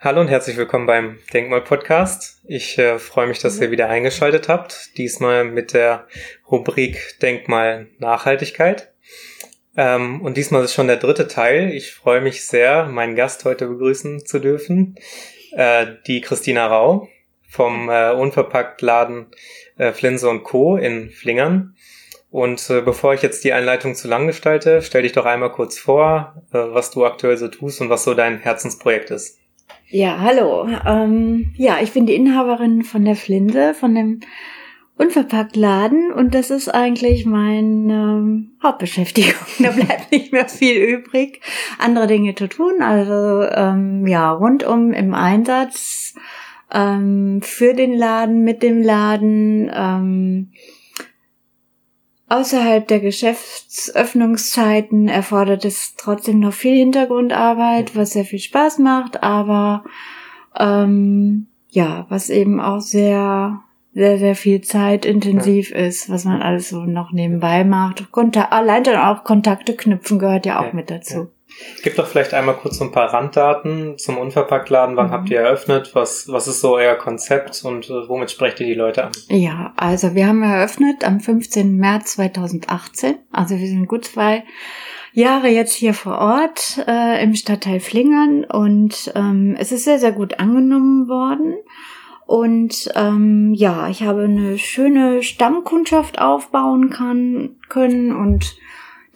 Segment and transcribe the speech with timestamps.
[0.00, 2.40] Hallo und herzlich willkommen beim Denkmal Podcast.
[2.44, 4.96] Ich äh, freue mich, dass ihr wieder eingeschaltet habt.
[4.96, 6.06] Diesmal mit der
[6.48, 8.92] Rubrik Denkmal Nachhaltigkeit.
[9.76, 11.72] Ähm, und diesmal ist schon der dritte Teil.
[11.72, 14.94] Ich freue mich sehr, meinen Gast heute begrüßen zu dürfen.
[15.50, 17.08] Äh, die Christina Rau
[17.48, 19.26] vom äh, Unverpackt-Laden
[19.78, 20.76] äh, Flinse und Co.
[20.76, 21.74] in Flingern.
[22.30, 25.76] Und äh, bevor ich jetzt die Einleitung zu lang gestalte, stell dich doch einmal kurz
[25.76, 29.40] vor, äh, was du aktuell so tust und was so dein Herzensprojekt ist.
[29.90, 30.68] Ja, hallo.
[30.86, 34.20] Ähm, ja, ich bin die Inhaberin von der Flinte, von dem
[34.98, 39.32] Unverpackt-Laden und das ist eigentlich meine ähm, Hauptbeschäftigung.
[39.60, 41.40] Da bleibt nicht mehr viel übrig,
[41.78, 42.82] andere Dinge zu tun.
[42.82, 46.14] Also ähm, ja, rundum im Einsatz
[46.70, 49.70] ähm, für den Laden, mit dem Laden.
[49.74, 50.50] Ähm,
[52.30, 59.82] Außerhalb der Geschäftsöffnungszeiten erfordert es trotzdem noch viel Hintergrundarbeit, was sehr viel Spaß macht, aber
[60.58, 63.62] ähm, ja, was eben auch sehr,
[63.94, 65.78] sehr, sehr viel zeitintensiv ja.
[65.78, 68.12] ist, was man alles so noch nebenbei macht.
[68.12, 71.28] Konta allein dann auch Kontakte knüpfen gehört ja auch ja, mit dazu.
[71.82, 74.96] Gib doch vielleicht einmal kurz so ein paar Randdaten zum Unverpacktladen.
[74.96, 75.12] Wann mhm.
[75.12, 75.94] habt ihr eröffnet?
[75.94, 79.12] Was, was ist so euer Konzept und äh, womit sprecht ihr die Leute an?
[79.28, 81.76] Ja, also wir haben eröffnet am 15.
[81.76, 83.16] März 2018.
[83.32, 84.44] Also wir sind gut zwei
[85.12, 90.12] Jahre jetzt hier vor Ort äh, im Stadtteil Flingern und ähm, es ist sehr, sehr
[90.12, 91.56] gut angenommen worden.
[92.26, 98.58] Und ähm, ja, ich habe eine schöne Stammkundschaft aufbauen kann, können und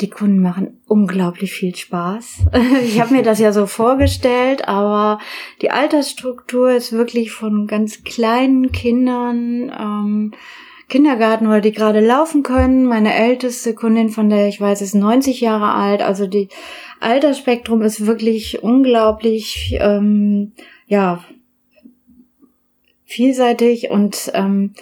[0.02, 2.46] die Kunden machen unglaublich viel Spaß.
[2.84, 5.18] Ich habe mir das ja so vorgestellt, aber
[5.62, 10.32] die Altersstruktur ist wirklich von ganz kleinen Kindern, ähm,
[10.88, 12.84] Kindergarten, weil die gerade laufen können.
[12.84, 16.02] Meine älteste Kundin, von der ich weiß, ist 90 Jahre alt.
[16.02, 16.48] Also die
[17.00, 20.52] Altersspektrum ist wirklich unglaublich, ähm,
[20.86, 21.24] ja,
[23.04, 24.74] vielseitig und ähm,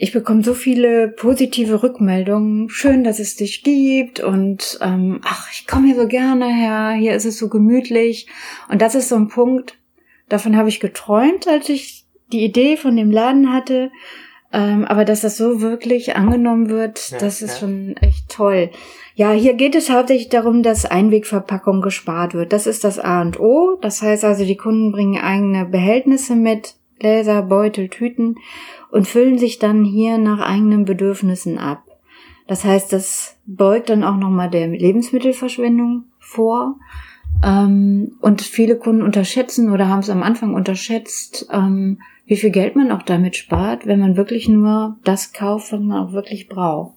[0.00, 2.70] ich bekomme so viele positive Rückmeldungen.
[2.70, 6.94] Schön, dass es dich gibt und ähm, ach, ich komme hier so gerne her.
[6.96, 8.28] Hier ist es so gemütlich.
[8.68, 9.76] Und das ist so ein Punkt,
[10.28, 13.90] davon habe ich geträumt, als ich die Idee von dem Laden hatte.
[14.52, 17.58] Ähm, aber dass das so wirklich angenommen wird, ja, das ist ja.
[17.58, 18.70] schon echt toll.
[19.16, 22.52] Ja, hier geht es hauptsächlich darum, dass Einwegverpackung gespart wird.
[22.52, 23.76] Das ist das A und O.
[23.82, 28.36] Das heißt also, die Kunden bringen eigene Behältnisse mit, Gläser, Beutel, Tüten
[28.90, 31.84] und füllen sich dann hier nach eigenen Bedürfnissen ab.
[32.46, 36.76] Das heißt, das beugt dann auch nochmal der Lebensmittelverschwendung vor.
[37.44, 42.74] Ähm, und viele Kunden unterschätzen oder haben es am Anfang unterschätzt, ähm, wie viel Geld
[42.74, 46.94] man auch damit spart, wenn man wirklich nur das kauft, was man auch wirklich braucht.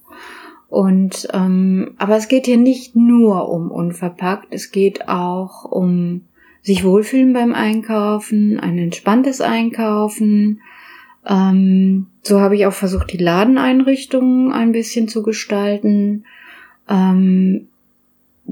[0.68, 6.22] Und ähm, aber es geht hier nicht nur um unverpackt, es geht auch um
[6.62, 10.62] sich wohlfühlen beim Einkaufen, ein entspanntes Einkaufen,
[11.26, 16.24] ähm, so habe ich auch versucht, die Ladeneinrichtungen ein bisschen zu gestalten,
[16.88, 17.68] ähm,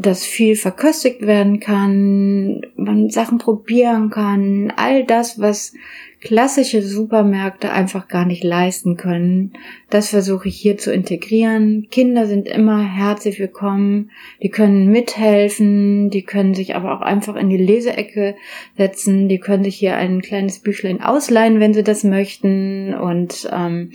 [0.00, 5.74] dass viel verköstigt werden kann, man Sachen probieren kann, all das, was
[6.20, 9.52] klassische Supermärkte einfach gar nicht leisten können.
[9.88, 11.88] Das versuche ich hier zu integrieren.
[11.90, 14.10] Kinder sind immer herzlich willkommen.
[14.42, 16.10] Die können mithelfen.
[16.10, 18.36] Die können sich aber auch einfach in die Leseecke
[18.76, 19.28] setzen.
[19.28, 22.94] Die können sich hier ein kleines Büchlein ausleihen, wenn sie das möchten.
[22.94, 23.92] Und ähm,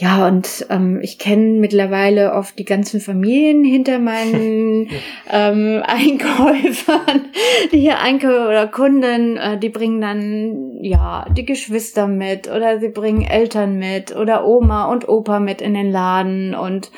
[0.00, 4.90] ja, und ähm, ich kenne mittlerweile oft die ganzen Familien hinter meinen
[5.28, 7.22] ähm, Einkäufern,
[7.72, 12.90] die hier Einkäufer oder Kunden, äh, die bringen dann ja die Geschwister mit oder sie
[12.90, 16.92] bringen Eltern mit oder Oma und Opa mit in den Laden und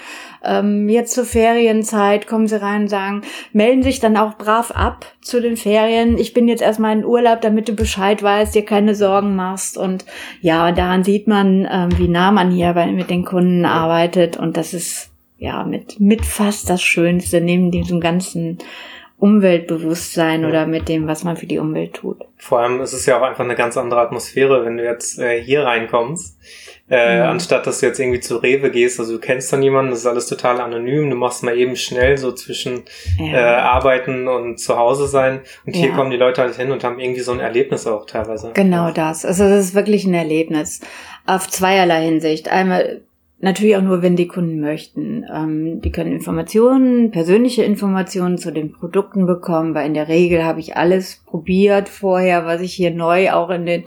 [0.44, 5.06] ähm, jetzt zur Ferienzeit kommen sie rein und sagen, melden sich dann auch brav ab
[5.20, 6.18] zu den Ferien.
[6.18, 9.76] Ich bin jetzt erstmal in Urlaub, damit du Bescheid weißt, dir keine Sorgen machst.
[9.76, 10.04] Und
[10.40, 14.36] ja, daran sieht man, ähm, wie nah man hier bei, mit den Kunden arbeitet.
[14.36, 18.58] Und das ist ja mit, mit fast das Schönste neben diesem ganzen
[19.20, 20.48] Umweltbewusstsein ja.
[20.48, 22.18] oder mit dem, was man für die Umwelt tut.
[22.36, 25.40] Vor allem ist es ja auch einfach eine ganz andere Atmosphäre, wenn du jetzt äh,
[25.40, 26.38] hier reinkommst
[26.90, 27.22] äh, mhm.
[27.22, 30.06] Anstatt dass du jetzt irgendwie zu Rewe gehst, also du kennst dann jemanden, das ist
[30.06, 32.82] alles total anonym, du machst mal eben schnell so zwischen
[33.16, 33.32] ja.
[33.32, 35.40] äh, Arbeiten und zu Hause sein.
[35.64, 35.94] Und hier ja.
[35.94, 38.50] kommen die Leute halt hin und haben irgendwie so ein Erlebnis auch teilweise.
[38.54, 39.24] Genau das.
[39.24, 40.80] Also das ist wirklich ein Erlebnis.
[41.26, 42.48] Auf zweierlei Hinsicht.
[42.48, 43.02] Einmal
[43.42, 45.24] Natürlich auch nur, wenn die Kunden möchten.
[45.32, 50.60] Ähm, die können Informationen, persönliche Informationen zu den Produkten bekommen, weil in der Regel habe
[50.60, 53.84] ich alles probiert vorher, was ich hier neu auch in den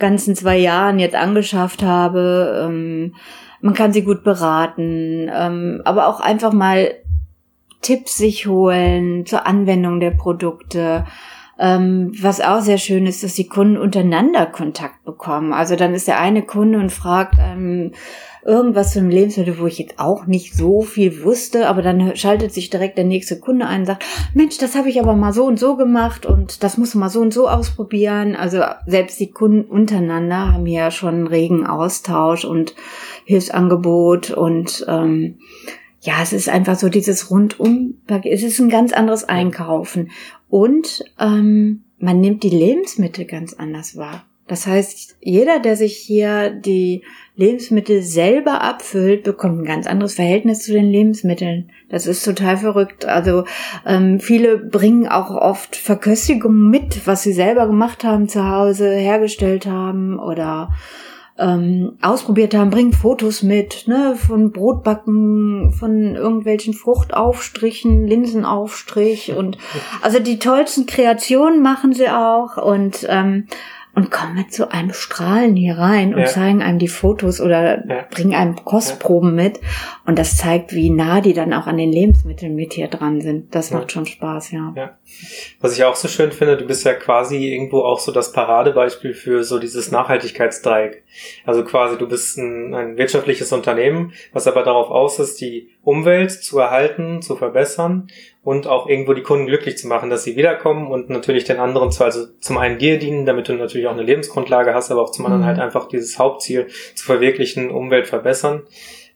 [0.00, 2.66] ganzen zwei Jahren jetzt angeschafft habe.
[2.66, 3.14] Ähm,
[3.60, 6.92] man kann sie gut beraten, ähm, aber auch einfach mal
[7.82, 11.04] Tipps sich holen zur Anwendung der Produkte
[11.62, 15.52] Ähm, was auch sehr schön ist, dass die Kunden untereinander Kontakt bekommen.
[15.52, 17.92] Also dann ist der eine Kunde und fragt ähm,
[18.44, 22.52] irgendwas zu einem Lebensmittel, wo ich jetzt auch nicht so viel wusste, aber dann schaltet
[22.52, 25.44] sich direkt der nächste Kunde ein und sagt, Mensch, das habe ich aber mal so
[25.44, 28.34] und so gemacht und das muss man mal so und so ausprobieren.
[28.34, 32.74] Also selbst die Kunden untereinander haben ja schon einen regen Austausch und
[33.26, 35.38] Hilfsangebot und ähm,
[36.02, 40.10] ja, es ist einfach so dieses rundum, es ist ein ganz anderes Einkaufen.
[40.50, 44.24] Und ähm, man nimmt die Lebensmittel ganz anders wahr.
[44.50, 47.04] Das heißt, jeder, der sich hier die
[47.36, 51.70] Lebensmittel selber abfüllt, bekommt ein ganz anderes Verhältnis zu den Lebensmitteln.
[51.88, 53.04] Das ist total verrückt.
[53.04, 53.44] Also
[53.86, 59.66] ähm, viele bringen auch oft Verköstigungen mit, was sie selber gemacht haben zu Hause, hergestellt
[59.66, 60.70] haben oder
[61.40, 69.58] ähm, ausprobiert haben, bringen Fotos mit, ne, von Brotbacken, von irgendwelchen Fruchtaufstrichen, Linsenaufstrich und
[70.02, 73.46] also die tollsten Kreationen machen sie auch und ähm,
[73.94, 76.26] und kommen zu einem Strahlen hier rein und ja.
[76.26, 78.06] zeigen einem die Fotos oder ja.
[78.10, 79.44] bringen einem Kostproben ja.
[79.44, 79.60] mit.
[80.06, 83.54] Und das zeigt, wie nah die dann auch an den Lebensmitteln mit hier dran sind.
[83.54, 84.72] Das macht schon Spaß, ja.
[84.76, 84.98] ja.
[85.60, 89.12] Was ich auch so schön finde, du bist ja quasi irgendwo auch so das Paradebeispiel
[89.12, 91.02] für so dieses Nachhaltigkeitsdreieck.
[91.44, 96.30] Also quasi, du bist ein, ein wirtschaftliches Unternehmen, was aber darauf aus ist, die Umwelt
[96.30, 98.08] zu erhalten, zu verbessern
[98.50, 101.92] und auch irgendwo die Kunden glücklich zu machen, dass sie wiederkommen und natürlich den anderen
[101.92, 105.12] zu, also zum einen dir dienen, damit du natürlich auch eine Lebensgrundlage hast, aber auch
[105.12, 105.46] zum anderen mhm.
[105.46, 106.66] halt einfach dieses Hauptziel
[106.96, 108.62] zu verwirklichen, Umwelt verbessern.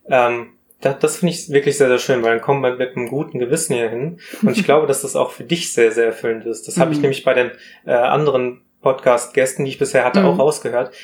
[0.08, 0.50] Ähm,
[0.80, 3.40] das, das finde ich wirklich sehr, sehr schön, weil dann kommen wir mit einem guten
[3.40, 4.20] Gewissen hier hin.
[4.42, 6.68] Und ich glaube, dass das auch für dich sehr, sehr erfüllend ist.
[6.68, 7.02] Das habe ich mhm.
[7.02, 7.50] nämlich bei den
[7.86, 10.26] äh, anderen Podcast-Gästen, die ich bisher hatte, mhm.
[10.26, 10.94] auch rausgehört.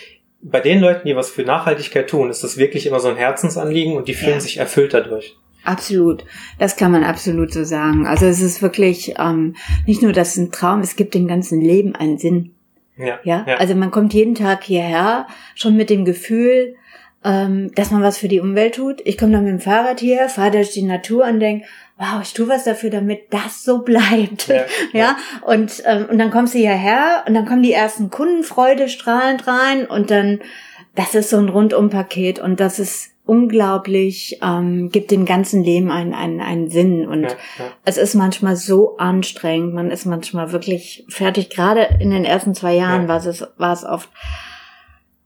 [0.41, 3.97] Bei den Leuten, die was für Nachhaltigkeit tun, ist das wirklich immer so ein Herzensanliegen
[3.97, 4.41] und die fühlen ja.
[4.41, 5.37] sich erfüllt dadurch.
[5.65, 6.25] Absolut,
[6.59, 8.07] das kann man absolut so sagen.
[8.07, 11.95] Also es ist wirklich ähm, nicht nur, dass ein Traum, es gibt dem ganzen Leben
[11.95, 12.53] einen Sinn.
[12.97, 13.45] Ja, ja?
[13.47, 13.57] ja.
[13.57, 16.77] Also man kommt jeden Tag hierher schon mit dem Gefühl,
[17.25, 19.01] ähm, dass man was für die Umwelt tut.
[19.05, 21.67] Ich komme dann mit dem Fahrrad hier, fahre durch die Natur und denke,
[21.99, 24.49] wow, ich tue was dafür, damit das so bleibt.
[24.49, 25.17] Ja, ja.
[25.43, 29.87] Und, ähm, und dann kommst du hierher und dann kommen die ersten Kunden freudestrahlend rein
[29.87, 30.41] und dann,
[30.95, 36.15] das ist so ein Rundumpaket und das ist unglaublich, ähm, gibt dem ganzen Leben einen,
[36.15, 37.07] einen, einen Sinn.
[37.07, 37.65] Und ja, ja.
[37.85, 41.49] es ist manchmal so anstrengend, man ist manchmal wirklich fertig.
[41.49, 43.09] Gerade in den ersten zwei Jahren ja.
[43.09, 44.09] war es, war es oft,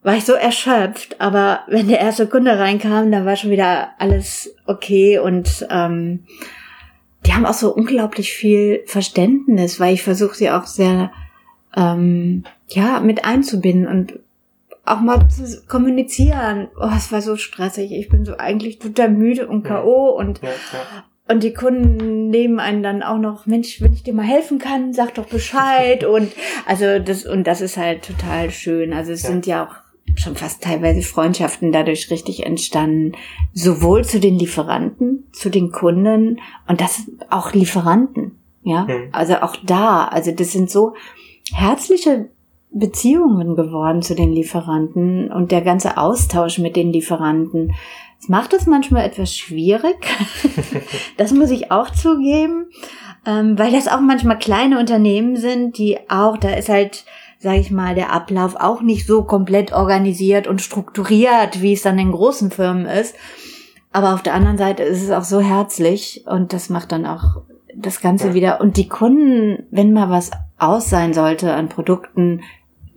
[0.02, 4.54] war ich so erschöpft, aber wenn der erste Kunde reinkam, da war schon wieder alles
[4.66, 6.24] okay und ähm,
[7.24, 11.10] die haben auch so unglaublich viel Verständnis, weil ich versuche sie auch sehr
[11.74, 14.18] ähm, ja mit einzubinden und
[14.84, 16.68] auch mal zu kommunizieren.
[16.78, 17.92] Oh, es war so stressig.
[17.92, 20.10] Ich bin so eigentlich total müde und K.O.
[20.10, 21.04] und, ja, ja.
[21.28, 24.92] und die Kunden nehmen einen dann auch noch, Mensch, wenn ich dir mal helfen kann,
[24.92, 26.04] sag doch Bescheid.
[26.04, 26.32] und
[26.66, 28.92] also das, und das ist halt total schön.
[28.92, 29.30] Also es ja.
[29.30, 29.74] sind ja auch
[30.16, 33.12] schon fast teilweise Freundschaften dadurch richtig entstanden.
[33.52, 38.38] Sowohl zu den Lieferanten, zu den Kunden und das auch Lieferanten.
[38.62, 39.08] Ja, mhm.
[39.12, 40.94] also auch da, also das sind so
[41.52, 42.30] herzliche
[42.74, 47.72] Beziehungen geworden zu den Lieferanten und der ganze Austausch mit den Lieferanten.
[48.20, 49.96] Es macht es manchmal etwas schwierig.
[51.16, 52.66] das muss ich auch zugeben,
[53.26, 57.04] ähm, weil das auch manchmal kleine Unternehmen sind, die auch, da ist halt,
[57.38, 61.98] sage ich mal, der Ablauf auch nicht so komplett organisiert und strukturiert, wie es dann
[61.98, 63.14] in großen Firmen ist.
[63.92, 67.42] Aber auf der anderen Seite ist es auch so herzlich und das macht dann auch
[67.76, 68.60] das Ganze wieder.
[68.60, 72.40] Und die Kunden, wenn mal was aus sein sollte an Produkten,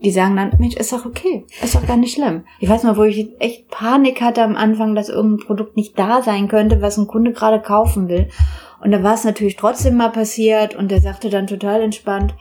[0.02, 2.44] die sagen dann, Mensch, ist doch okay, ist doch gar nicht schlimm.
[2.60, 6.22] Ich weiß noch, wo ich echt Panik hatte am Anfang, dass irgendein Produkt nicht da
[6.22, 8.28] sein könnte, was ein Kunde gerade kaufen will.
[8.80, 12.34] Und da war es natürlich trotzdem mal passiert und der sagte dann total entspannt,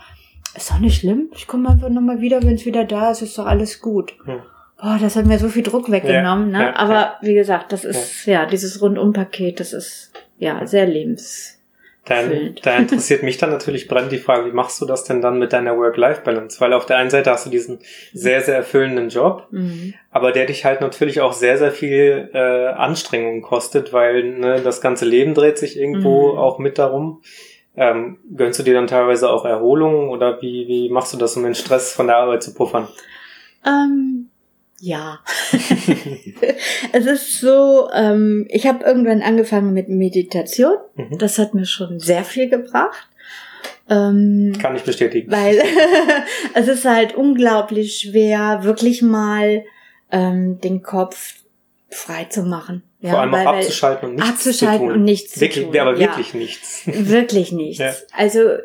[0.56, 3.38] ist doch nicht schlimm, ich komme einfach nochmal wieder, wenn es wieder da ist, ist
[3.38, 4.14] doch alles gut.
[4.26, 4.42] Hm.
[4.80, 6.64] Boah, das hat mir so viel Druck weggenommen, ja, ne?
[6.66, 7.18] Ja, Aber ja.
[7.22, 11.57] wie gesagt, das ist ja dieses Rundumpaket, das ist ja sehr lebens
[12.08, 15.40] dann, da interessiert mich dann natürlich brennend die Frage, wie machst du das denn dann
[15.40, 16.60] mit deiner Work-Life-Balance?
[16.62, 17.80] Weil auf der einen Seite hast du diesen
[18.14, 19.94] sehr, sehr erfüllenden Job, mhm.
[20.10, 24.82] aber der dich halt natürlich auch sehr, sehr viel äh, Anstrengung kostet, weil ne, das
[24.82, 26.38] ganze Leben dreht sich irgendwo mhm.
[26.38, 27.22] auch mit darum.
[27.76, 31.44] Ähm, gönnst du dir dann teilweise auch Erholung oder wie, wie machst du das, um
[31.44, 32.88] den Stress von der Arbeit zu puffern?
[33.66, 34.17] Ähm,
[34.80, 35.20] ja.
[36.92, 40.76] es ist so, ähm, ich habe irgendwann angefangen mit Meditation.
[40.96, 41.18] Mhm.
[41.18, 43.08] Das hat mir schon sehr viel gebracht.
[43.90, 45.32] Ähm, Kann ich bestätigen.
[45.32, 45.62] Weil
[46.54, 49.64] es ist halt unglaublich schwer, wirklich mal
[50.12, 51.36] ähm, den Kopf
[51.90, 52.84] frei zu machen.
[53.00, 54.94] Ja, Vor allem weil, auch abzuschalten und nichts abzuschalten zu tun.
[54.94, 55.80] und nichts wirklich, zu tun.
[55.80, 56.40] Aber wirklich ja.
[56.40, 56.82] nichts.
[56.86, 57.80] Wirklich nichts.
[57.80, 57.94] Ja.
[58.16, 58.58] Also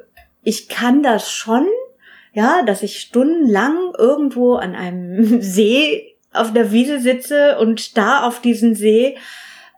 [0.42, 1.66] ich kann das schon,
[2.32, 8.40] ja, dass ich stundenlang irgendwo an einem See auf der Wiese sitze und da auf
[8.40, 9.16] diesen See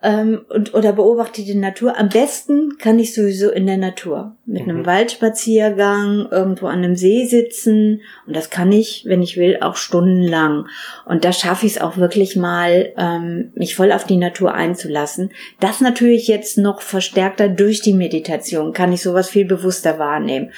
[0.04, 1.98] ähm, und oder beobachte die Natur.
[1.98, 4.70] Am besten kann ich sowieso in der Natur mit mhm.
[4.70, 9.76] einem Waldspaziergang irgendwo an einem See sitzen und das kann ich, wenn ich will, auch
[9.76, 10.66] stundenlang.
[11.06, 15.32] Und da schaffe ich es auch wirklich mal, ähm, mich voll auf die Natur einzulassen.
[15.58, 20.52] Das natürlich jetzt noch verstärkter durch die Meditation kann ich sowas viel bewusster wahrnehmen.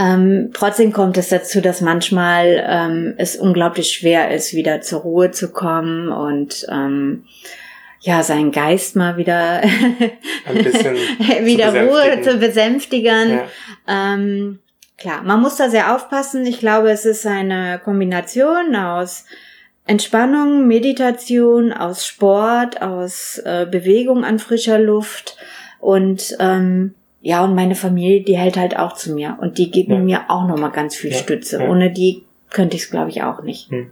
[0.00, 5.30] Ähm, trotzdem kommt es dazu, dass manchmal ähm, es unglaublich schwer ist, wieder zur Ruhe
[5.30, 7.24] zu kommen und ähm,
[8.00, 9.60] ja, seinen Geist mal wieder
[10.46, 10.94] ein bisschen
[11.44, 13.30] wieder zu Ruhe zu besänftigen.
[13.30, 14.14] Ja.
[14.14, 14.60] Ähm,
[14.96, 16.46] klar, man muss da sehr aufpassen.
[16.46, 19.26] Ich glaube, es ist eine Kombination aus
[19.86, 25.36] Entspannung, Meditation, aus Sport, aus äh, Bewegung an frischer Luft
[25.78, 29.92] und ähm, ja, und meine Familie, die hält halt auch zu mir und die geben
[29.92, 29.98] ja.
[29.98, 31.18] mir auch nochmal ganz viel ja.
[31.18, 31.60] Stütze.
[31.60, 33.70] Ohne die könnte ich es, glaube ich, auch nicht.
[33.70, 33.90] Hm.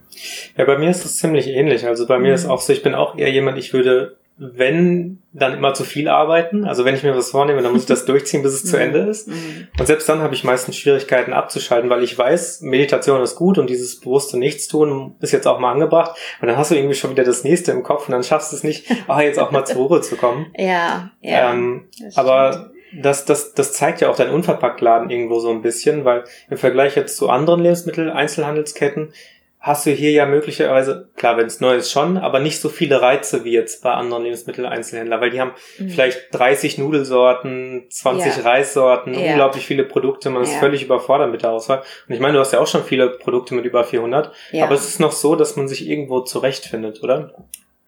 [0.56, 1.86] Ja, bei mir ist es ziemlich ähnlich.
[1.86, 2.34] Also bei mir mhm.
[2.34, 6.08] ist auch so, ich bin auch eher jemand, ich würde, wenn, dann immer zu viel
[6.08, 6.64] arbeiten.
[6.64, 8.82] Also wenn ich mir was vornehme, dann muss ich das durchziehen, bis es zu mhm.
[8.82, 9.28] Ende ist.
[9.28, 9.68] Mhm.
[9.78, 13.70] Und selbst dann habe ich meistens Schwierigkeiten abzuschalten, weil ich weiß, Meditation ist gut und
[13.70, 16.18] dieses bewusste Nichtstun ist jetzt auch mal angebracht.
[16.40, 18.56] Und dann hast du irgendwie schon wieder das nächste im Kopf und dann schaffst du
[18.56, 20.46] es nicht, ah, jetzt auch mal zur Ruhe zu kommen.
[20.56, 21.52] Ja, ja.
[21.52, 26.24] Ähm, aber das, das, das zeigt ja auch dein Unverpacktladen irgendwo so ein bisschen, weil
[26.50, 29.12] im Vergleich jetzt zu anderen Lebensmittel-Einzelhandelsketten
[29.60, 33.02] hast du hier ja möglicherweise, klar, wenn es neu ist schon, aber nicht so viele
[33.02, 35.90] Reize wie jetzt bei anderen Lebensmittel-Einzelhändlern, weil die haben mhm.
[35.90, 38.42] vielleicht 30 Nudelsorten, 20 ja.
[38.42, 39.30] Reissorten, ja.
[39.30, 40.58] unglaublich viele Produkte, man ist ja.
[40.58, 41.82] völlig überfordert mit der Auswahl.
[42.08, 44.88] Und ich meine, du hast ja auch schon viele Produkte mit über 400, aber es
[44.88, 47.34] ist noch so, dass man sich irgendwo zurechtfindet, oder?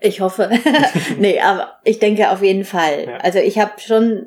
[0.01, 0.51] Ich hoffe.
[1.19, 3.21] nee, aber ich denke auf jeden Fall.
[3.23, 4.27] Also ich habe schon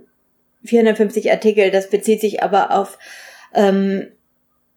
[0.65, 2.97] 450 Artikel, das bezieht sich aber auf
[3.53, 4.07] ähm,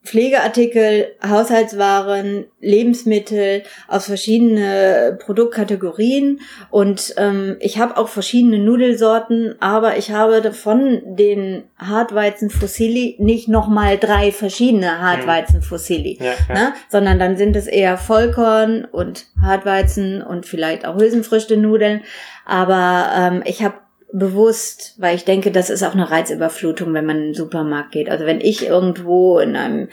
[0.07, 6.41] Pflegeartikel, Haushaltswaren, Lebensmittel aus verschiedene Produktkategorien
[6.71, 13.49] und ähm, ich habe auch verschiedene Nudelsorten, aber ich habe von den Hartweizen Fossili nicht
[13.49, 16.55] nochmal drei verschiedene Hartweizen Fossili, ja, ja.
[16.55, 16.73] Ne?
[16.89, 22.03] sondern dann sind es eher Vollkorn und Hartweizen und vielleicht auch Hülsenfrüchte Nudeln,
[22.45, 23.75] aber ähm, ich habe
[24.13, 28.09] bewusst, weil ich denke, das ist auch eine Reizüberflutung, wenn man in den Supermarkt geht.
[28.09, 29.89] Also wenn ich irgendwo in einem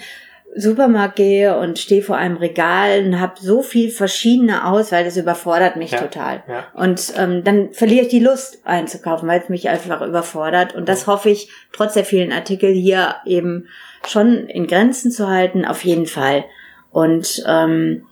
[0.55, 5.77] Supermarkt gehe und stehe vor einem Regal und habe so viel verschiedene Auswahl, das überfordert
[5.77, 6.43] mich ja, total.
[6.47, 6.67] Ja.
[6.73, 10.75] Und ähm, dann verliere ich die Lust einzukaufen, weil es mich einfach überfordert.
[10.75, 13.67] Und das hoffe ich, trotz der vielen Artikel hier eben
[14.07, 16.45] schon in Grenzen zu halten, auf jeden Fall.
[16.91, 18.05] Und ähm,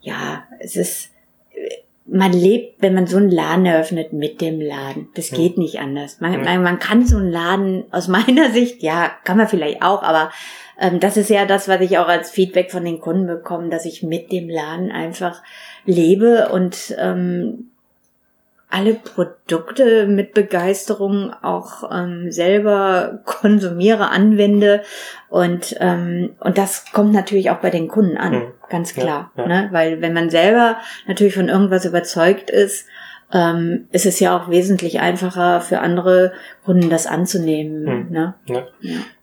[0.00, 1.10] ja, es ist
[2.08, 5.08] man lebt, wenn man so einen Laden eröffnet, mit dem Laden.
[5.14, 5.36] Das ja.
[5.36, 6.20] geht nicht anders.
[6.20, 10.02] Man, man, man, kann so einen Laden aus meiner Sicht, ja, kann man vielleicht auch,
[10.02, 10.30] aber
[10.78, 13.86] ähm, das ist ja das, was ich auch als Feedback von den Kunden bekomme, dass
[13.86, 15.42] ich mit dem Laden einfach
[15.84, 17.70] lebe und ähm,
[18.68, 24.82] alle Produkte mit Begeisterung auch ähm, selber konsumiere, anwende
[25.28, 28.52] und ähm, und das kommt natürlich auch bei den Kunden an, mhm.
[28.68, 29.48] ganz klar, ja, ja.
[29.48, 29.68] Ne?
[29.70, 32.86] weil wenn man selber natürlich von irgendwas überzeugt ist,
[33.32, 36.32] ähm, ist es ja auch wesentlich einfacher für andere
[36.64, 37.82] Kunden das anzunehmen.
[37.82, 38.06] Mhm.
[38.10, 38.34] Ne?
[38.46, 38.66] Ja.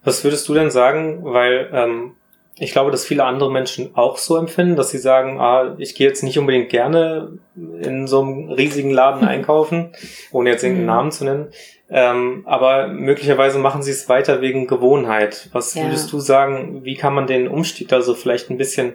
[0.04, 2.16] Was würdest du denn sagen, weil ähm,
[2.58, 6.08] ich glaube, dass viele andere Menschen auch so empfinden, dass sie sagen, ah, ich gehe
[6.08, 9.92] jetzt nicht unbedingt gerne in so einem riesigen Laden einkaufen,
[10.32, 10.94] ohne jetzt irgendeinen mhm.
[10.96, 11.48] Namen zu nennen.
[11.90, 15.50] Ähm, aber möglicherweise machen sie es weiter wegen Gewohnheit.
[15.52, 15.84] Was ja.
[15.84, 18.94] würdest du sagen, wie kann man den Umstieg da so vielleicht ein bisschen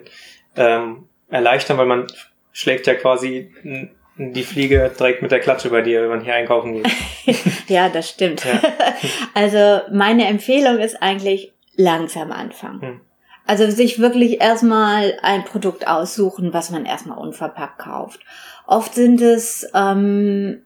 [0.55, 2.07] ähm, erleichtern, weil man
[2.51, 3.51] schlägt ja quasi
[4.17, 6.87] die Fliege direkt mit der Klatsche bei dir, wenn man hier einkaufen geht.
[7.67, 8.43] ja, das stimmt.
[8.43, 8.61] Ja.
[9.33, 12.81] also meine Empfehlung ist eigentlich langsam anfangen.
[12.81, 13.01] Hm.
[13.49, 18.19] Also sich wirklich erstmal ein Produkt aussuchen, was man erstmal unverpackt kauft.
[18.67, 20.61] Oft sind es ähm,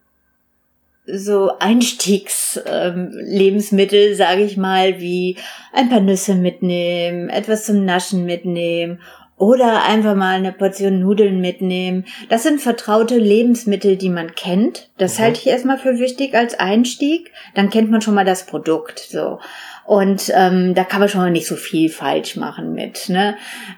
[1.06, 5.38] so Einstiegslebensmittel, ähm, sage ich mal, wie
[5.72, 9.00] ein paar Nüsse mitnehmen, etwas zum Naschen mitnehmen
[9.38, 12.06] oder einfach mal eine Portion Nudeln mitnehmen.
[12.30, 14.90] Das sind vertraute Lebensmittel, die man kennt.
[14.98, 15.24] Das mhm.
[15.24, 17.32] halte ich erstmal für wichtig als Einstieg.
[17.56, 19.00] Dann kennt man schon mal das Produkt.
[19.00, 19.40] So.
[19.86, 23.36] Und ähm, da kann man schon mal nicht so viel falsch machen mit, ne?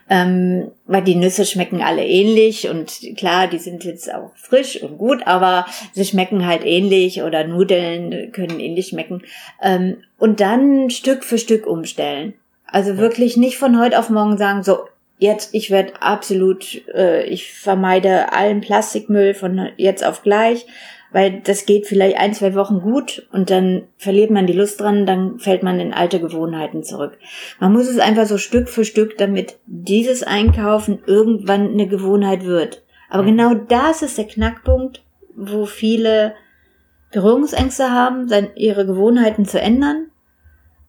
[0.07, 4.99] Ähm, weil die Nüsse schmecken alle ähnlich und klar, die sind jetzt auch frisch und
[4.99, 9.23] gut, aber sie schmecken halt ähnlich oder Nudeln können ähnlich schmecken.
[9.63, 12.35] Ähm, und dann Stück für Stück umstellen.
[12.67, 14.79] Also wirklich nicht von heute auf morgen sagen, so,
[15.17, 20.65] jetzt, ich werde absolut, äh, ich vermeide allen Plastikmüll von jetzt auf gleich,
[21.11, 25.05] weil das geht vielleicht ein, zwei Wochen gut und dann verliert man die Lust dran,
[25.05, 27.17] dann fällt man in alte Gewohnheiten zurück.
[27.59, 32.83] Man muss es einfach so Stück für Stück, damit dieses Einkaufen irgendwann eine Gewohnheit wird.
[33.09, 33.27] Aber mhm.
[33.27, 35.03] genau das ist der Knackpunkt,
[35.35, 36.33] wo viele
[37.13, 40.07] Berührungsängste haben, ihre Gewohnheiten zu ändern.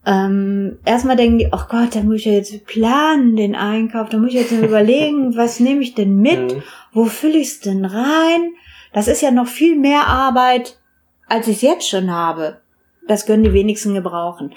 [0.07, 4.17] Ähm, erstmal denken die, oh Gott, da muss ich ja jetzt planen, den Einkauf, da
[4.17, 6.63] muss ich jetzt überlegen, was nehme ich denn mit, mhm.
[6.93, 8.53] wo fülle ich es denn rein?
[8.93, 10.79] Das ist ja noch viel mehr Arbeit,
[11.27, 12.61] als ich es jetzt schon habe.
[13.05, 14.53] Das können die wenigsten gebrauchen.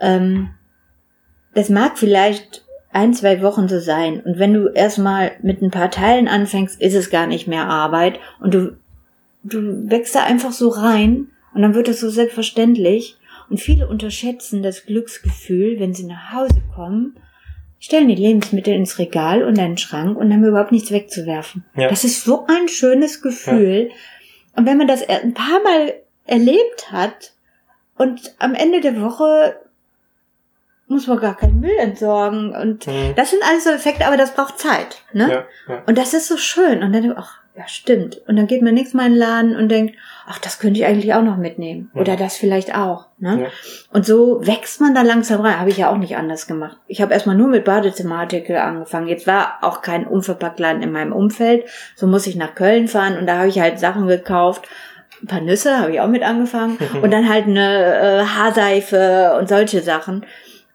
[0.00, 0.48] Ähm,
[1.52, 4.22] das mag vielleicht ein, zwei Wochen so sein.
[4.22, 8.20] Und wenn du erstmal mit ein paar Teilen anfängst, ist es gar nicht mehr Arbeit.
[8.40, 8.76] Und du,
[9.42, 13.18] du wächst da einfach so rein und dann wird es so selbstverständlich.
[13.54, 17.16] Und viele unterschätzen das Glücksgefühl, wenn sie nach Hause kommen
[17.84, 21.66] stellen die Lebensmittel ins Regal und in den Schrank und haben überhaupt nichts wegzuwerfen.
[21.76, 21.88] Ja.
[21.88, 23.90] Das ist so ein schönes Gefühl.
[23.90, 23.94] Ja.
[24.56, 25.92] Und wenn man das ein paar Mal
[26.24, 27.34] erlebt hat
[27.98, 29.56] und am Ende der Woche
[30.88, 33.12] muss man gar keinen Müll entsorgen und mhm.
[33.16, 35.44] das sind alles so Effekte, aber das braucht Zeit, ne?
[35.68, 38.20] Ja, und das ist so schön und dann ach, ja, stimmt.
[38.26, 39.94] Und dann geht man nächstes Mal in den Laden und denkt,
[40.26, 41.88] ach, das könnte ich eigentlich auch noch mitnehmen.
[41.94, 42.00] Ja.
[42.00, 43.06] Oder das vielleicht auch.
[43.18, 43.42] Ne?
[43.42, 43.48] Ja.
[43.92, 45.60] Und so wächst man da langsam rein.
[45.60, 46.76] Habe ich ja auch nicht anders gemacht.
[46.88, 49.06] Ich habe erstmal nur mit Badezimmerartikel angefangen.
[49.06, 51.64] Jetzt war auch kein Unverpacktladen in meinem Umfeld.
[51.94, 54.66] So muss ich nach Köln fahren und da habe ich halt Sachen gekauft.
[55.22, 56.76] Ein paar Nüsse habe ich auch mit angefangen.
[57.02, 60.26] und dann halt eine äh, Haarseife und solche Sachen.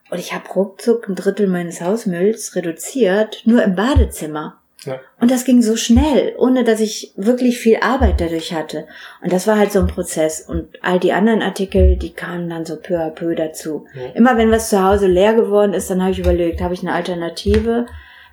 [0.10, 4.60] Und ich habe ruckzuck ein Drittel meines Hausmülls reduziert, nur im Badezimmer.
[4.86, 5.00] Ja.
[5.20, 8.88] Und das ging so schnell, ohne dass ich wirklich viel Arbeit dadurch hatte.
[9.22, 10.42] Und das war halt so ein Prozess.
[10.42, 13.86] Und all die anderen Artikel, die kamen dann so peu à peu dazu.
[13.94, 14.12] Ja.
[14.14, 16.94] Immer wenn was zu Hause leer geworden ist, dann habe ich überlegt, habe ich eine
[16.94, 17.88] Alternative,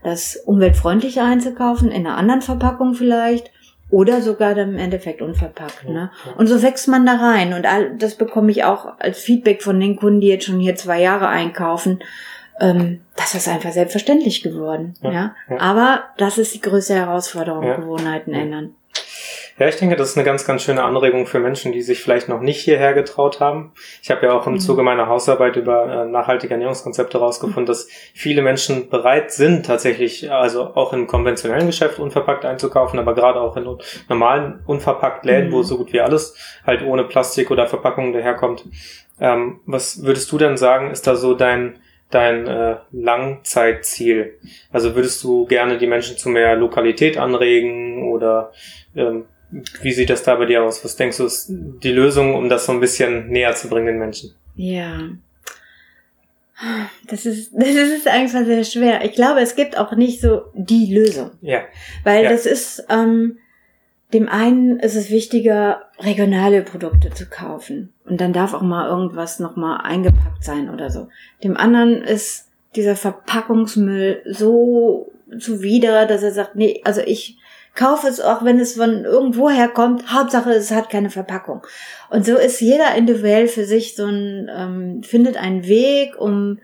[0.05, 3.51] das umweltfreundlicher einzukaufen, in einer anderen Verpackung vielleicht.
[3.89, 5.89] Oder sogar dann im Endeffekt unverpackt.
[5.89, 6.11] Ne?
[6.37, 7.53] Und so wächst man da rein.
[7.53, 10.75] Und all, das bekomme ich auch als Feedback von den Kunden, die jetzt schon hier
[10.75, 12.01] zwei Jahre einkaufen
[12.61, 14.95] ähm, das ist einfach selbstverständlich geworden.
[15.03, 15.35] Ja, ja?
[15.51, 15.61] ja.
[15.61, 17.77] Aber das ist die größte Herausforderung, ja.
[17.77, 18.75] Gewohnheiten ändern.
[19.59, 22.29] Ja, ich denke, das ist eine ganz, ganz schöne Anregung für Menschen, die sich vielleicht
[22.29, 23.73] noch nicht hierher getraut haben.
[24.03, 24.61] Ich habe ja auch im mhm.
[24.61, 27.67] Zuge meiner Hausarbeit über äh, nachhaltige Ernährungskonzepte herausgefunden, mhm.
[27.67, 33.41] dass viele Menschen bereit sind, tatsächlich, also auch im konventionellen Geschäft unverpackt einzukaufen, aber gerade
[33.41, 33.67] auch in
[34.11, 35.53] normalen unverpackt Läden, mhm.
[35.53, 38.67] wo so gut wie alles halt ohne Plastik oder Verpackung daherkommt.
[39.19, 41.79] Ähm, was würdest du denn sagen, ist da so dein
[42.11, 44.39] dein äh, Langzeitziel?
[44.73, 48.53] Also würdest du gerne die Menschen zu mehr Lokalität anregen oder
[48.95, 49.25] ähm,
[49.83, 50.85] wie sieht das da bei dir aus?
[50.85, 53.99] Was denkst du ist die Lösung, um das so ein bisschen näher zu bringen den
[53.99, 54.35] Menschen?
[54.55, 54.99] Ja.
[57.09, 59.05] Das ist, das ist einfach sehr schwer.
[59.05, 61.31] Ich glaube, es gibt auch nicht so die Lösung.
[61.41, 61.63] Ja.
[62.05, 62.31] Weil ja.
[62.31, 63.39] das ist, ähm,
[64.13, 67.93] dem einen ist es wichtiger, regionale Produkte zu kaufen.
[68.05, 71.09] Und dann darf auch mal irgendwas nochmal eingepackt sein oder so.
[71.43, 77.39] Dem anderen ist dieser Verpackungsmüll so zuwider, dass er sagt, nee, also ich
[77.75, 80.13] kaufe es auch, wenn es von irgendwo herkommt.
[80.13, 81.63] Hauptsache, es hat keine Verpackung.
[82.09, 86.59] Und so ist jeder individuell für sich so ein, ähm, findet einen Weg, um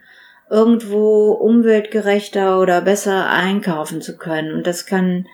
[0.48, 4.54] irgendwo umweltgerechter oder besser einkaufen zu können.
[4.54, 5.26] Und das kann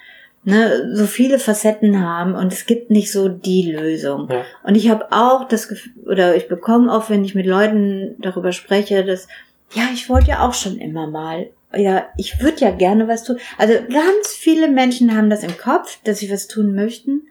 [0.49, 4.29] ne, so viele Facetten haben und es gibt nicht so die Lösung.
[4.31, 4.45] Ja.
[4.65, 8.53] Und ich habe auch das Gefühl, oder ich bekomme auch, wenn ich mit Leuten darüber
[8.53, 9.29] spreche, dass,
[9.73, 11.51] ja, ich wollte ja auch schon immer mal.
[11.77, 13.37] Ja, ich würde ja gerne was tun.
[13.59, 17.29] Also ganz viele Menschen haben das im Kopf, dass sie was tun möchten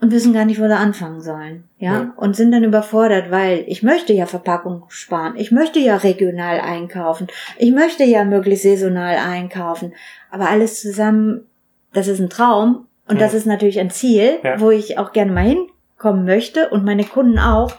[0.00, 1.64] und wissen gar nicht, wo sie anfangen sollen.
[1.78, 1.92] Ja?
[1.92, 2.14] ja?
[2.16, 5.34] Und sind dann überfordert, weil ich möchte ja Verpackung sparen.
[5.36, 7.26] Ich möchte ja regional einkaufen.
[7.58, 9.94] Ich möchte ja möglichst saisonal einkaufen.
[10.30, 11.49] Aber alles zusammen
[11.92, 13.26] das ist ein Traum und ja.
[13.26, 14.60] das ist natürlich ein Ziel, ja.
[14.60, 17.72] wo ich auch gerne mal hinkommen möchte und meine Kunden auch.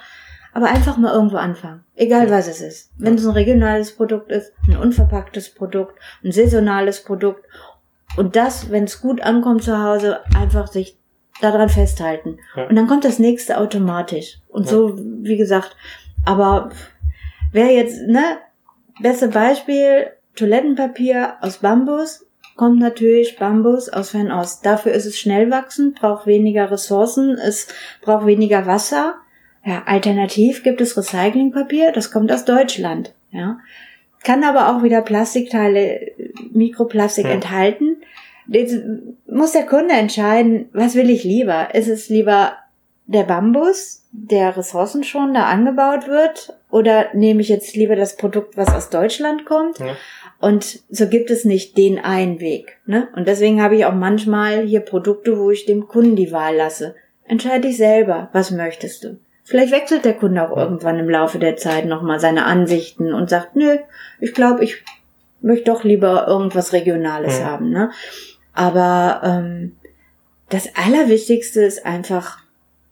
[0.53, 1.85] Aber einfach mal irgendwo anfangen.
[1.95, 2.91] Egal was es ist.
[2.97, 7.45] Wenn es ein regionales Produkt ist, ein unverpacktes Produkt, ein saisonales Produkt.
[8.17, 10.97] Und das, wenn es gut ankommt zu Hause, einfach sich
[11.39, 12.37] daran festhalten.
[12.57, 12.67] Ja.
[12.67, 14.39] Und dann kommt das nächste automatisch.
[14.49, 14.71] Und ja.
[14.71, 15.77] so, wie gesagt,
[16.25, 16.71] aber
[17.53, 18.37] wer jetzt, ne,
[19.01, 24.65] beste Beispiel, Toilettenpapier aus Bambus, kommt natürlich Bambus aus Fernost.
[24.65, 27.67] Dafür ist es schnell wachsend, braucht weniger Ressourcen, es
[28.01, 29.15] braucht weniger Wasser.
[29.63, 33.13] Ja, alternativ gibt es Recyclingpapier, das kommt aus Deutschland.
[33.31, 33.59] Ja,
[34.23, 36.11] kann aber auch wieder Plastikteile,
[36.51, 37.31] Mikroplastik ja.
[37.31, 37.97] enthalten.
[38.47, 38.75] Jetzt
[39.27, 41.73] muss der Kunde entscheiden, was will ich lieber?
[41.73, 42.53] Ist es lieber
[43.05, 48.89] der Bambus, der ressourcenschonender angebaut wird, oder nehme ich jetzt lieber das Produkt, was aus
[48.89, 49.79] Deutschland kommt?
[49.79, 49.95] Ja.
[50.39, 52.79] Und so gibt es nicht den einen Weg.
[52.85, 53.09] Ne?
[53.15, 56.95] Und deswegen habe ich auch manchmal hier Produkte, wo ich dem Kunden die Wahl lasse.
[57.25, 59.19] Entscheide dich selber, was möchtest du.
[59.43, 63.55] Vielleicht wechselt der Kunde auch irgendwann im Laufe der Zeit nochmal seine Ansichten und sagt,
[63.55, 63.77] nö,
[64.19, 64.83] ich glaube, ich
[65.41, 67.45] möchte doch lieber irgendwas Regionales mhm.
[67.45, 67.69] haben.
[67.69, 67.91] Ne?
[68.53, 69.75] Aber ähm,
[70.49, 72.39] das Allerwichtigste ist einfach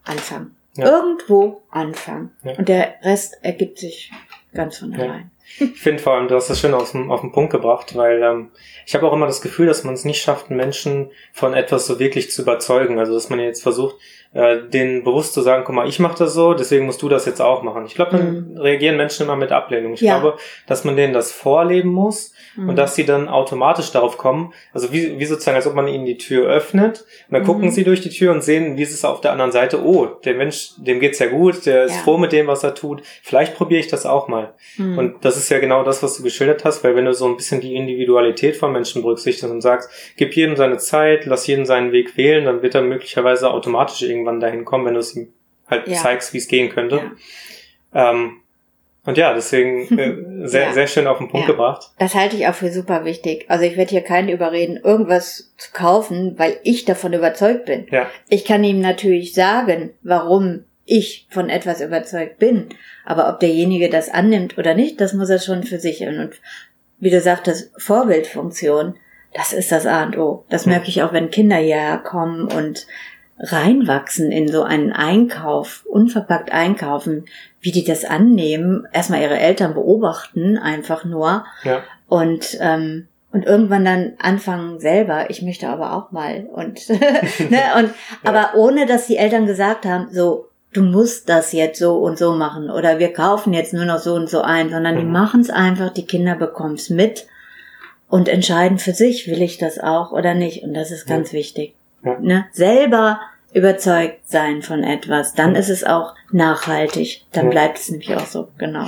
[0.04, 0.56] anfangen.
[0.82, 0.88] Ja.
[0.88, 2.32] Irgendwo anfangen.
[2.44, 2.54] Ja.
[2.58, 4.12] Und der Rest ergibt sich
[4.54, 5.32] ganz von allein.
[5.60, 8.22] Ich finde vor allem, du hast das schön auf den, auf den Punkt gebracht, weil
[8.22, 8.52] ähm,
[8.86, 12.00] ich habe auch immer das Gefühl, dass man es nicht schafft, Menschen von etwas so
[12.00, 13.00] wirklich zu überzeugen.
[13.00, 13.96] Also dass man jetzt versucht,
[14.34, 17.26] äh, denen bewusst zu sagen, guck mal, ich mache das so, deswegen musst du das
[17.26, 17.86] jetzt auch machen.
[17.86, 18.58] Ich glaube, dann mhm.
[18.58, 19.94] reagieren Menschen immer mit Ablehnung.
[19.94, 20.20] Ich ja.
[20.20, 20.38] glaube,
[20.68, 22.70] dass man denen das vorleben muss mhm.
[22.70, 24.54] und dass sie dann automatisch darauf kommen.
[24.74, 27.48] Also wie, wie sozusagen, als ob man ihnen die Tür öffnet und dann mhm.
[27.48, 29.84] gucken sie durch die Tür und sehen, wie ist es auf der anderen Seite.
[29.84, 32.02] Oh, der Mensch, dem geht's ja gut, der ist ja.
[32.02, 33.02] froh mit dem, was er tut.
[33.24, 34.54] Vielleicht probiere ich das auch mal.
[34.78, 34.98] Mhm.
[34.98, 37.38] Und das ist ja genau das, was du geschildert hast, weil wenn du so ein
[37.38, 41.92] bisschen die Individualität von Menschen berücksichtigst und sagst, gib jedem seine Zeit, lass jeden seinen
[41.92, 45.34] Weg wählen, dann wird er möglicherweise automatisch irgendwann dahin kommen, wenn du es ihm
[45.70, 45.96] halt ja.
[45.96, 47.12] zeigst, wie es gehen könnte.
[47.94, 48.12] Ja.
[48.12, 48.38] Ähm,
[49.06, 49.98] und ja, deswegen
[50.44, 50.74] äh, sehr, ja.
[50.74, 51.54] sehr schön auf den Punkt ja.
[51.54, 51.92] gebracht.
[51.98, 53.46] Das halte ich auch für super wichtig.
[53.48, 57.88] Also ich werde hier keinen überreden, irgendwas zu kaufen, weil ich davon überzeugt bin.
[57.92, 58.08] Ja.
[58.28, 62.70] Ich kann ihm natürlich sagen, warum ich von etwas überzeugt bin.
[63.06, 66.02] Aber ob derjenige das annimmt oder nicht, das muss er schon für sich.
[66.02, 66.32] Und
[67.00, 68.96] wie du sagtest, Vorbildfunktion,
[69.34, 70.46] das ist das A und O.
[70.50, 70.72] Das hm.
[70.72, 72.88] merke ich auch, wenn Kinder hierher kommen und
[73.40, 77.26] reinwachsen in so einen Einkauf, unverpackt einkaufen,
[77.62, 81.46] wie die das annehmen, erstmal ihre Eltern beobachten, einfach nur.
[81.64, 81.84] Ja.
[82.08, 86.48] Und, ähm, und irgendwann dann anfangen selber, ich möchte aber auch mal.
[86.52, 91.80] Und, ne, und aber ohne dass die Eltern gesagt haben, so, du musst das jetzt
[91.80, 94.96] so und so machen oder wir kaufen jetzt nur noch so und so ein, sondern
[94.96, 95.00] mhm.
[95.00, 97.26] die machen es einfach, die Kinder bekommen es mit
[98.10, 100.64] und entscheiden für sich, will ich das auch oder nicht.
[100.64, 101.40] Und das ist ganz ja.
[101.40, 101.76] wichtig.
[102.04, 102.20] Ja.
[102.20, 102.46] Ne?
[102.52, 103.20] Selber
[103.54, 107.26] überzeugt sein von etwas, dann ist es auch nachhaltig.
[107.32, 107.52] Dann ja.
[107.52, 108.88] bleibt es nämlich auch so, genau.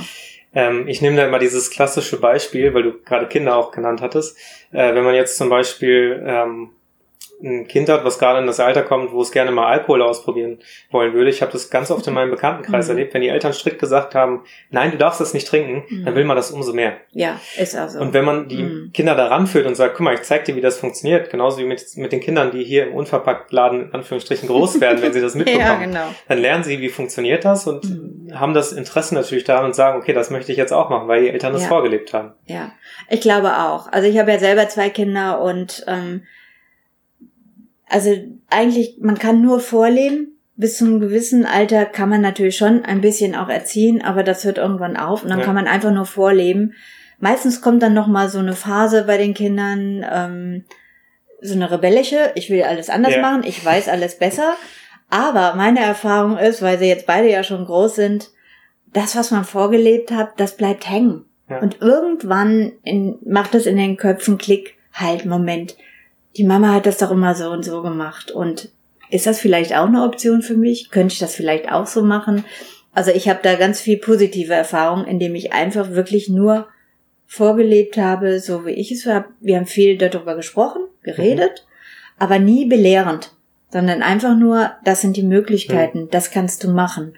[0.54, 4.36] Ähm, ich nehme da immer dieses klassische Beispiel, weil du gerade Kinder auch genannt hattest.
[4.70, 6.70] Äh, wenn man jetzt zum Beispiel ähm,
[7.42, 10.58] ein Kind hat, was gerade in das Alter kommt, wo es gerne mal Alkohol ausprobieren
[10.90, 11.30] wollen würde.
[11.30, 12.92] Ich habe das ganz oft in meinem Bekanntenkreis mhm.
[12.92, 16.04] erlebt, wenn die Eltern strikt gesagt haben, nein, du darfst das nicht trinken, mhm.
[16.04, 16.98] dann will man das umso mehr.
[17.10, 18.00] Ja, ist also.
[18.00, 18.90] Und wenn man die mhm.
[18.92, 21.64] Kinder daran führt und sagt, guck mal, ich zeig dir, wie das funktioniert, genauso wie
[21.64, 25.34] mit, mit den Kindern, die hier im Unverpacktladen in Anführungsstrichen groß werden, wenn sie das
[25.36, 26.14] mitbekommen, ja, genau.
[26.28, 28.38] dann lernen sie, wie funktioniert das und mhm.
[28.38, 31.22] haben das Interesse natürlich daran und sagen, okay, das möchte ich jetzt auch machen, weil
[31.22, 31.68] die Eltern das ja.
[31.68, 32.32] vorgelebt haben.
[32.46, 32.72] Ja,
[33.08, 33.90] ich glaube auch.
[33.90, 36.22] Also ich habe ja selber zwei Kinder und ähm,
[37.92, 38.10] also
[38.48, 40.28] eigentlich, man kann nur vorleben.
[40.54, 44.44] Bis zu einem gewissen Alter kann man natürlich schon ein bisschen auch erziehen, aber das
[44.44, 45.44] hört irgendwann auf und dann ja.
[45.44, 46.74] kann man einfach nur vorleben.
[47.20, 50.64] Meistens kommt dann noch mal so eine Phase bei den Kindern, ähm,
[51.40, 53.22] so eine rebellische, ich will alles anders ja.
[53.22, 54.54] machen, ich weiß alles besser.
[55.08, 58.30] Aber meine Erfahrung ist, weil sie jetzt beide ja schon groß sind,
[58.92, 61.24] das, was man vorgelebt hat, das bleibt hängen.
[61.48, 61.58] Ja.
[61.60, 65.76] Und irgendwann in, macht es in den Köpfen Klick, halt, Moment,
[66.36, 68.30] die Mama hat das doch immer so und so gemacht.
[68.30, 68.70] Und
[69.10, 70.90] ist das vielleicht auch eine Option für mich?
[70.90, 72.44] Könnte ich das vielleicht auch so machen?
[72.94, 76.68] Also ich habe da ganz viel positive Erfahrung, indem ich einfach wirklich nur
[77.26, 79.26] vorgelebt habe, so wie ich es habe.
[79.40, 82.22] Wir haben viel darüber gesprochen, geredet, mhm.
[82.22, 83.32] aber nie belehrend,
[83.70, 86.10] sondern einfach nur, das sind die Möglichkeiten, mhm.
[86.10, 87.14] das kannst du machen.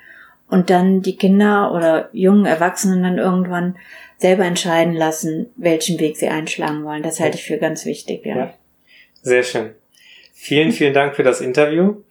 [0.49, 3.77] Und dann die Kinder oder jungen Erwachsenen dann irgendwann
[4.19, 7.03] selber entscheiden lassen, welchen Weg sie einschlagen wollen.
[7.03, 8.37] Das halte ich für ganz wichtig, ja.
[8.37, 8.55] ja.
[9.25, 9.71] Sehr schön.
[10.35, 12.03] Vielen, vielen Dank für das Interview.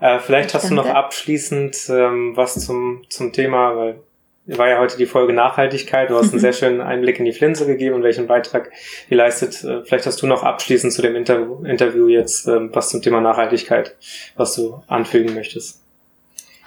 [0.00, 0.82] Äh, vielleicht ich hast danke.
[0.82, 4.00] du noch abschließend ähm, was zum, zum Thema, weil
[4.46, 6.10] war ja heute die Folge Nachhaltigkeit.
[6.10, 8.70] Du hast einen sehr schönen Einblick in die Flinse gegeben und welchen Beitrag
[9.08, 9.62] ihr leistet.
[9.64, 13.20] Äh, vielleicht hast du noch abschließend zu dem Interview, Interview jetzt ähm, was zum Thema
[13.20, 13.96] Nachhaltigkeit,
[14.36, 15.82] was du anfügen möchtest.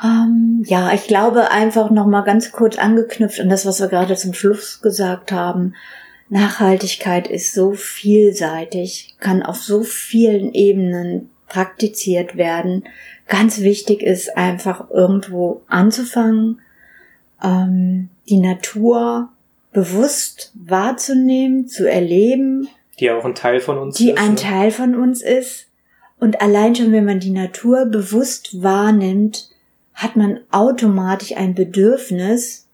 [0.04, 4.16] Ähm, ja, ich glaube einfach noch mal ganz kurz angeknüpft an das, was wir gerade
[4.16, 5.76] zum Schluss gesagt haben.
[6.34, 12.86] Nachhaltigkeit ist so vielseitig, kann auf so vielen Ebenen praktiziert werden.
[13.28, 16.60] Ganz wichtig ist einfach irgendwo anzufangen,
[17.44, 19.30] ähm, die Natur
[19.74, 22.68] bewusst wahrzunehmen, zu erleben.
[23.00, 24.18] Die auch ein Teil von uns die ist.
[24.18, 24.36] Die ein ne?
[24.36, 25.68] Teil von uns ist.
[26.20, 29.52] Und allein schon, wenn man die Natur bewusst wahrnimmt,
[29.94, 32.68] hat man automatisch ein Bedürfnis,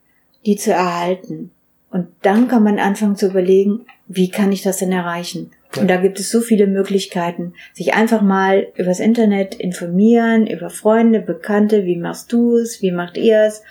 [0.45, 1.52] die zu erhalten.
[1.91, 5.52] Und dann kann man anfangen zu überlegen, wie kann ich das denn erreichen?
[5.78, 11.19] Und da gibt es so viele Möglichkeiten, sich einfach mal übers Internet informieren, über Freunde,
[11.19, 13.63] Bekannte, wie machst du es, wie macht ihr es?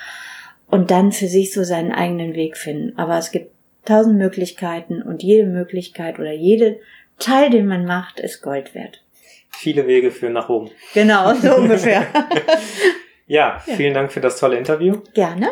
[0.68, 2.96] Und dann für sich so seinen eigenen Weg finden.
[2.98, 3.50] Aber es gibt
[3.85, 6.78] tausend Möglichkeiten und jede Möglichkeit oder jede
[7.18, 9.02] Teil, den man macht, ist Gold wert.
[9.50, 10.70] viele Wege führen nach Rom.
[10.94, 12.07] Genau, so ungefähr.
[13.29, 15.03] Ja, vielen Dank für das tolle Interview.
[15.12, 15.51] Gerne.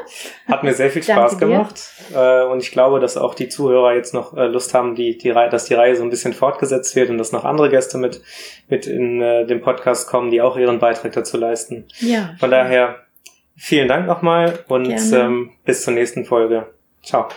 [0.48, 1.52] Hat mir sehr viel Spaß Danke dir.
[1.52, 1.80] gemacht.
[2.14, 5.30] Äh, und ich glaube, dass auch die Zuhörer jetzt noch äh, Lust haben, die, die
[5.30, 8.22] Reihe, dass die Reihe so ein bisschen fortgesetzt wird und dass noch andere Gäste mit,
[8.68, 11.84] mit in äh, den Podcast kommen, die auch ihren Beitrag dazu leisten.
[12.00, 12.34] Ja.
[12.40, 12.96] Von daher
[13.56, 16.66] vielen Dank nochmal und ähm, bis zur nächsten Folge.
[17.02, 17.28] Ciao.